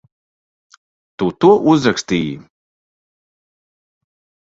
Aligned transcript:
Tu 1.23 1.27
to 1.45 1.51
uzrakstīji? 1.75 2.35